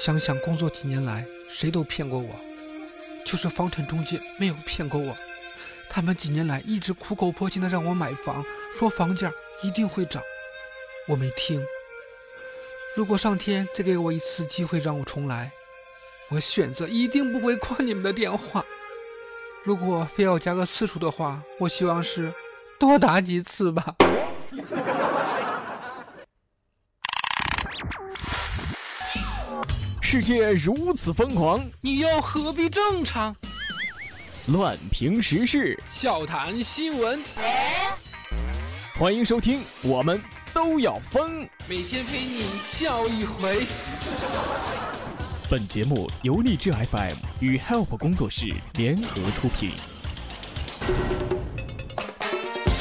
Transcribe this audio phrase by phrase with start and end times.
[0.00, 2.30] 想想工作几年来，谁都骗过我，
[3.26, 5.12] 就是房产中介没有骗过我。
[5.90, 8.44] 他们几年来一直苦口婆心的让我买房，
[8.78, 9.28] 说房价
[9.60, 10.22] 一定会涨，
[11.08, 11.60] 我没听。
[12.94, 15.50] 如果上天再给我一次机会让我重来，
[16.28, 18.64] 我选择一定不会挂你们的电话。
[19.64, 22.32] 如果非要加个次数的话，我希望是
[22.78, 23.96] 多打几次吧。
[30.10, 33.36] 世界如此疯狂，你又何必正常？
[34.46, 37.22] 乱评时事，笑谈新闻，
[38.96, 40.18] 欢迎收听，我们
[40.54, 41.46] 都要疯。
[41.68, 43.66] 每天陪你笑一回。
[45.50, 49.72] 本节目由荔枝 FM 与 Help 工作室联合出品。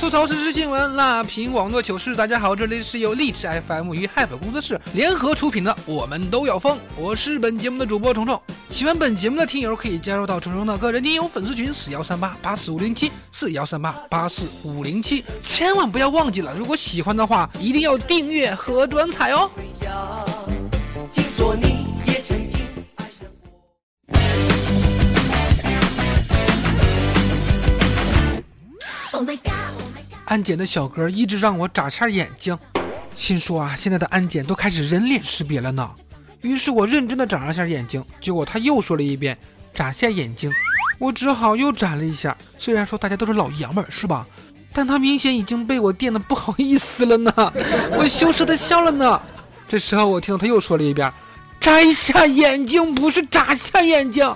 [0.07, 2.15] 吐槽时事新闻，辣评网络糗事。
[2.15, 8.41] 大家好，这里是由荔枝 FM 与 Help 工作室联合出品的《我们都要疯》，我是本节目的主播虫虫。
[8.69, 19.51] 喜欢本节目的听友可以加入到虫虫的个人听友粉丝群四幺三八八四五零七四幺三八八四五零七，千万不要忘记了，如果喜欢的话，一定要订阅和转采哦。
[21.11, 21.76] 听说你
[30.27, 32.57] 安检的小哥一直让我眨下眼睛，
[33.15, 35.89] 心说啊，现在的安检都开始人脸识别了呢。
[36.41, 39.37] 于是我认真的眨了下眼睛，结果他又说了一遍
[39.73, 40.51] 眨下眼睛，
[40.99, 42.35] 我只好又眨了一下。
[42.59, 44.27] 虽然说大家都是老爷们儿是吧，
[44.73, 47.31] 但他明显已经被我电的不好意思了呢，
[47.97, 49.21] 我羞涩的笑了呢。
[49.65, 51.09] 这时候我听到他又说了一遍
[51.61, 54.35] 摘下眼睛，不是眨下眼睛。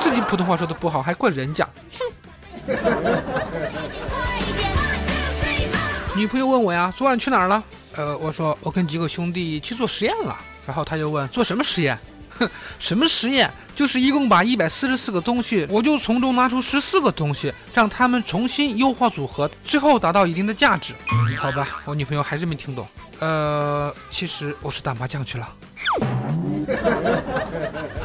[0.00, 1.68] 自己普通话说的不好，还怪人家，
[1.98, 2.19] 哼。
[6.16, 7.62] 女朋友问我呀，昨晚去哪儿了？
[7.96, 10.36] 呃，我说我跟几个兄弟去做实验了。
[10.66, 11.98] 然后他就问做什么实验？
[12.38, 13.50] 哼， 什么实验？
[13.74, 20.94] 就是一共把一百四十四个东西，我就从中拿出十四个东西，让他们重新优化组合，最后达到一定的价值。
[21.38, 22.86] 好吧，我女朋友还是没听懂。
[23.18, 25.48] 呃，其实我是打麻将去了。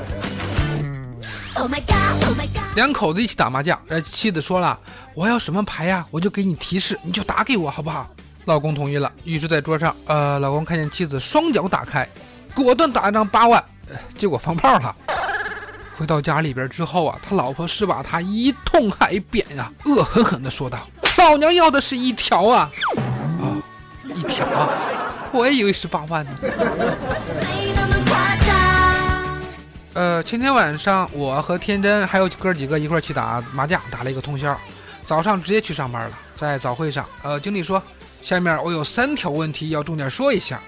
[2.76, 4.78] 两口子一起打麻将，呃，妻子说了，
[5.14, 8.10] 我要什么牌呀，我就给你提示，你就打给我，好不好？
[8.44, 12.08] 老公同意了，于是，在桌上，呃，老公看见妻子双脚打开，
[12.54, 13.64] 果断打一张八万，
[14.18, 14.96] 结果放炮了。
[15.98, 20.78] 回到家里边之后啊，他老婆是把他一通海扁呀，恶狠狠地说道
[21.18, 22.70] ：“老娘要的是一条啊，
[23.42, 23.56] 啊，
[24.14, 24.70] 一条啊，
[25.32, 26.32] 我也以为是八万呢。”
[29.96, 34.60] 呃，前天晚上我和天真还有哥几个一块去打麻将，打了一个通宵，
[35.08, 36.20] 早上直接去上班了。
[36.36, 37.82] 在早会上，呃，经理说，
[38.22, 40.60] 下面我有三条问题要重点说一下。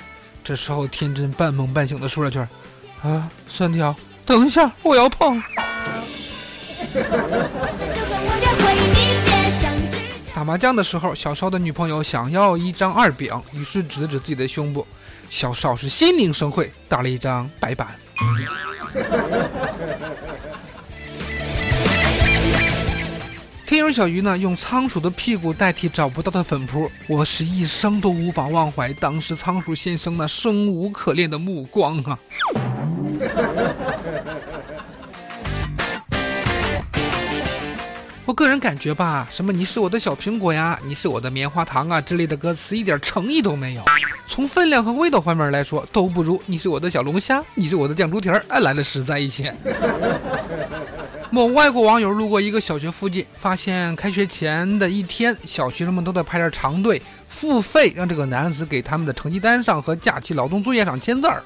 [0.45, 2.39] 这时候天真半梦半醒的说了句
[3.03, 3.93] ：“啊，三条，
[4.25, 5.43] 等一下，我要碰。
[10.33, 14.87] ”打麻将的时候，小邵的女朋友想要一张二饼，于是指了指自己的胸部，
[15.29, 17.89] 小邵是心领神会，打了一张白板。
[23.65, 32.17] 天友小鱼呢，用仓鼠的屁股代替找不到的粉扑，我是一生都无法忘怀当时仓鼠先生那生无可恋的目光啊！
[38.27, 43.85] 我个人感觉吧，什么你是我的小苹果呀，你是我的棉花糖啊之类的歌词，一点诚意都没有。
[44.27, 49.55] 从分量和味道方面来说，都不如你是我的小龙虾，你是我的酱猪蹄儿，哎来的实在一些。
[51.31, 61.41] 某外国网友路过一个小学附近，发现开学前的一天，小学生们都在排着长队，付费让这个男子给他们的成绩单上和假期劳动作业上签字儿。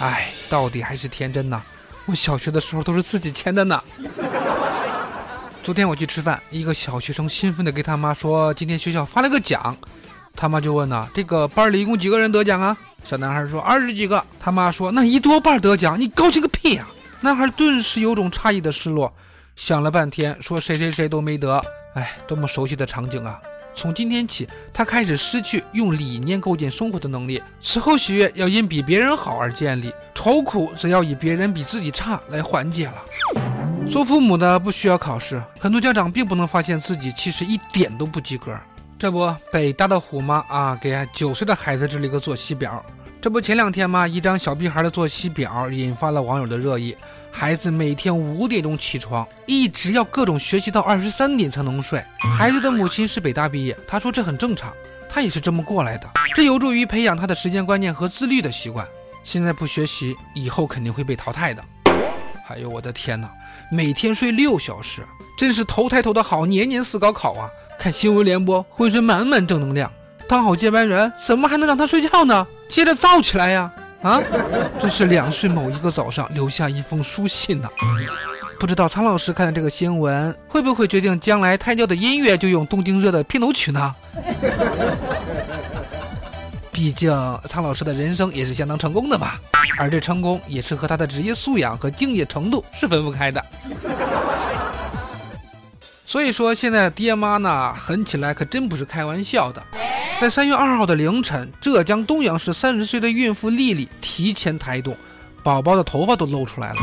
[0.00, 1.60] 哎，到底还是天真呐！
[2.06, 3.80] 我小学的时候都是自己签的呢。
[5.64, 9.74] 昨天我去吃饭，一个小学生兴奋地给他妈说：“今天学校发了个奖。”
[10.36, 16.86] 他妈就问呐：“这个班里一共几个人得奖啊？”小男孩说：“二十几个。”他妈说：“那一多半得奖，你高兴个屁呀！”
[17.22, 19.10] 男孩顿时有种诧异的失落，
[19.56, 21.58] 想了半天说：“谁谁谁都没得。”
[21.96, 23.40] 哎，多么熟悉的场景啊！
[23.74, 27.42] 从今天起，他开始失去用理念构建生活的能力。
[27.62, 33.53] 此后，喜悦要因比别人好而建立，愁苦则要以别人比自己差来缓解了。
[33.90, 38.52] 做父母的不需要考试，很多家长并不能发现自己其实一点都不及格。
[38.98, 42.84] 这不，北大的虎妈啊，给九岁的孩子制了一个作息表。
[43.20, 46.96] 这不，前两天嘛，一张小屁孩的作息表引发了网友的热议。
[47.30, 52.02] 孩子每天五点钟起床，一直要各种学习到二十三点才能睡。
[52.18, 54.72] 孩子的母亲是北大毕业，她说这很正常，
[55.08, 56.10] 她也是这么过来的。
[56.34, 58.86] 这有助于培养他的时间观念和自律的习惯。
[59.22, 61.64] 现在不学习，以后肯定会被淘汰的。
[62.48, 63.28] 哎呦我的天哪，
[63.70, 65.02] 每天睡六小时，
[65.38, 67.48] 真是投胎投的好，年年似高考啊！
[67.78, 69.90] 看新闻联播，浑身满满正能量。
[70.28, 72.46] 当好接班人，怎么还能让他睡觉呢？
[72.68, 73.72] 接着造起来呀！
[74.02, 74.20] 啊，
[74.78, 77.68] 这是两岁某一个早上留下一封书信呢。
[78.60, 83.94] 不知道苍老师看了这个新闻，会不会决定将来胎教的音乐就用《东京热》的片头曲呢？
[86.70, 87.10] 毕竟
[87.48, 89.32] 苍老师的人生也是相当成功的嘛，
[89.78, 93.44] 而这成功也是和他的职业素养和敬业程度是分不开的。
[96.06, 99.62] 所以说，现在爹妈呢狠起来可真不是开玩笑的。
[100.20, 104.96] 在三月二号的凌晨，浙江东阳市三十岁的孕妇丽丽提前胎动，
[105.42, 106.76] 宝宝的头发都露出来了。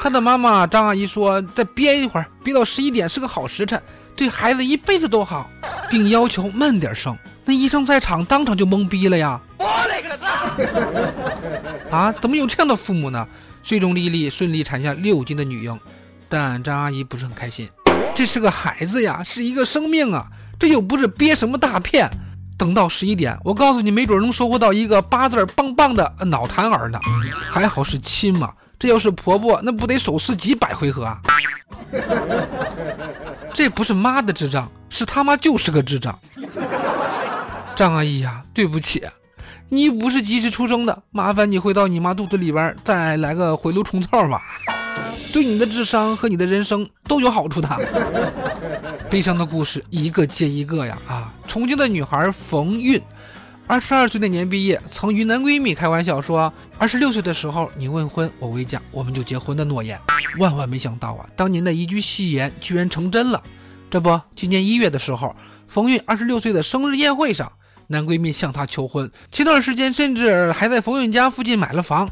[0.00, 3.80] 她的妈妈张阿姨说：“再憋一会儿，憋到十一点是个好时辰，
[4.16, 5.50] 对孩子一辈子都好，
[5.90, 9.38] 并要求慢点生。”那医生在场当场就懵逼了呀！
[11.90, 13.26] 啊，怎么有这样的父母呢？
[13.62, 15.78] 最终丽丽顺利产下六斤的女婴，
[16.28, 17.68] 但张阿姨不是很开心。
[18.14, 20.26] 这是个孩子呀，是一个生命啊，
[20.58, 22.10] 这又不是憋什么大片。
[22.56, 26.98] 等到十一点，我告诉你，没准能收获到一个八字棒棒的脑瘫儿呢。
[27.50, 31.20] 还好是亲嘛，这要是婆婆，那不得手撕几百回合啊？
[33.54, 36.18] 这不是妈的智障，是他妈就是个智障。
[37.76, 39.06] 张阿姨呀，对不起，
[39.70, 44.40] 你不是及时出生的，麻烦你回到你妈肚子里边再来个回炉重造吧，
[45.30, 47.68] 对你的智商和你的人生都有好处的。
[49.10, 51.32] 悲伤的故事一个接一个呀啊！
[51.46, 53.00] 重庆的女孩冯韵，
[53.66, 59.98] 二十二岁那年毕业，曾与男闺蜜开玩笑说：“二十六岁的时候你问婚，我未嫁，我们就结婚的诺言。”
[60.38, 63.42] 万万没想到啊，当年的一句戏言居然成真了。
[63.90, 65.34] 这不，今年一月的时候，
[65.66, 67.50] 冯韵二十六岁的生日宴会上，
[67.88, 72.08] 男闺蜜向她求婚，前段时间甚至还在冯韵家附近买了房，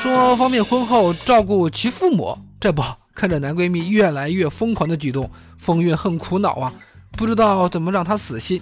[0.00, 2.36] 说方便婚后照顾其父母。
[2.58, 2.82] 这不。
[3.14, 6.72] 看着男闺蜜越来越疯狂的举动，冯韵很苦恼啊，
[7.12, 8.60] 不知道怎么让他死心。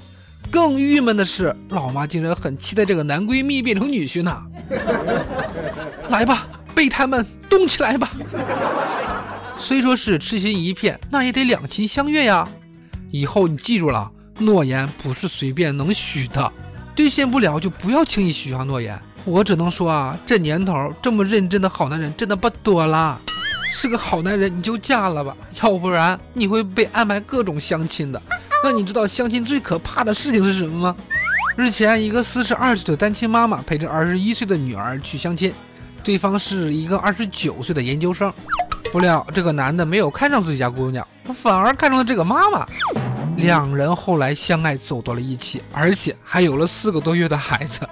[0.48, 4.40] 更郁闷的是，老妈竟然很期待这个男闺蜜变成女婿呢。
[6.08, 8.12] 来吧，备胎们动起来吧！
[9.58, 12.46] 虽说是痴心一片，那也得两情相悦呀。
[13.10, 14.08] 以后你记住了，
[14.38, 16.52] 诺言不是随便能许的，
[16.94, 18.98] 兑现不了就不要轻易许下诺言。
[19.24, 23.18] 我只能说啊，这年头这么认真的好男人真的不多了。
[23.72, 28.22] 是个好男人，你就嫁了吧，要不然你会被安排各种相亲的。
[28.62, 30.96] 那你知道相亲最可怕的事情是什么吗？
[31.56, 35.52] 日前，一个四十二岁的单亲妈妈陪着二十一岁的女儿去相亲，
[36.02, 38.32] 对方是一个二十九岁的研究生。
[38.92, 41.04] 不料这个男的没有看上自己家姑娘，
[41.42, 42.64] 反而看上了这个妈妈。
[43.36, 47.86] 两人后来相爱走到了一起，而且还有了四个多月的孩子。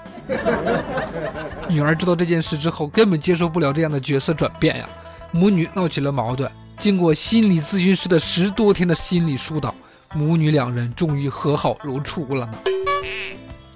[1.69, 4.89] 女儿知道这件事之后，根本接受不了这样的角色转变呀。
[5.31, 9.75] 母女闹起了矛盾，经过心理咨询师的十多天的心理疏导，
[10.15, 12.53] 母女两人终于和好如初了呢。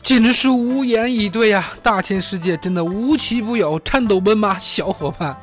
[0.06, 1.66] 简直是无言以对呀！
[1.82, 5.36] 大千世界真的无奇不有，颤抖奔吗，小伙伴？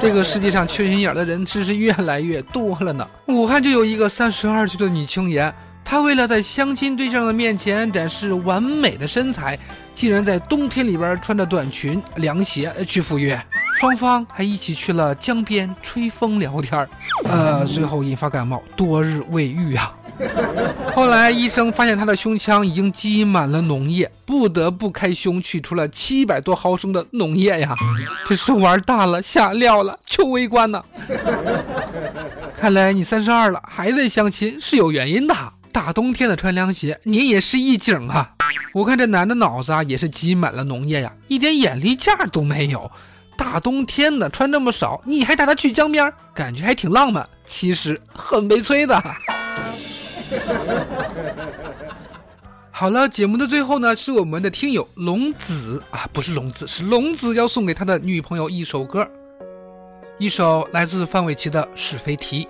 [0.00, 3.08] 这个世界上缺心眼的人真是越来越多了呢。
[3.28, 9.56] 武汉就有一个三十二岁的女青年，她为了在相亲对象的面前展示完美的身材，
[9.94, 13.40] 竟然在冬天里边穿着短裙、凉鞋去赴约。
[13.78, 16.88] 双方还一起去了江边吹风聊天儿，
[17.22, 19.94] 呃，最后引发感冒，多日未愈啊。
[20.94, 27.74] 后来医生发现他的胸腔已经积满了脓液，不得不开胸取出了七百多毫升的脓液呀。
[28.26, 30.82] 这是玩大了，下料了，求围观呢。
[32.58, 35.34] 看来你三十二了还在相亲是有原因的。
[35.72, 38.32] 大冬天的穿凉鞋，你也是一景啊。
[38.72, 42.90] 我看这男的脑子啊也是积满了脓液呀，一点眼力劲都没有。
[43.36, 49.02] 大冬天的穿这么少，你还带他去江边，感觉还挺浪漫，其实很悲催的。
[52.70, 59.06] 好了，节目的最后呢，是我们的听友龙子啊，不是龙子，是龙子要送给他的女朋友一首歌，
[60.18, 62.48] 一首来自范玮琪的《是非题》。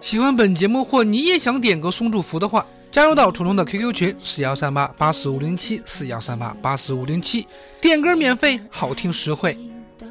[0.00, 2.66] 喜欢本节目或你也想点歌送祝福的话。
[2.92, 7.46] 加入到虫虫的 QQ 群四幺三八八四五零七四幺三八八四五零七，
[7.78, 9.54] 点歌免费，好听实惠。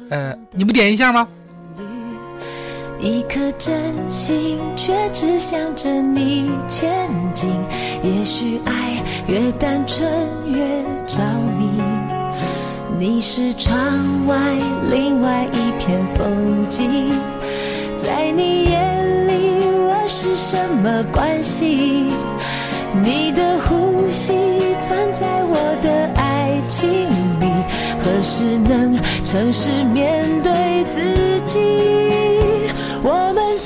[0.08, 1.26] 呃，你不点一下吗？
[2.98, 3.74] 一颗真
[4.08, 6.88] 心却只向着你前
[7.34, 7.48] 进
[8.02, 10.08] 也许爱越单纯
[10.50, 10.66] 越
[11.06, 11.22] 着
[11.58, 11.80] 迷
[12.98, 13.76] 你是窗
[14.26, 14.36] 外
[14.90, 17.10] 另外一片风景
[18.02, 22.10] 在你眼里我是什么关系
[23.04, 24.32] 你的呼吸
[24.80, 26.88] 存在我的爱情
[27.40, 27.46] 里
[28.00, 32.35] 何时能诚实面对自己？
[33.02, 33.58] 我们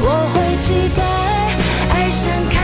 [0.00, 1.02] 我会期待
[1.90, 2.57] 爱盛开